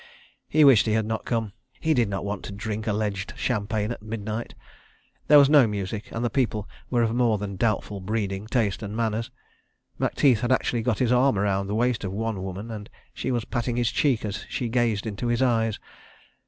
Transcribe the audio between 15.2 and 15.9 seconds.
his eyes.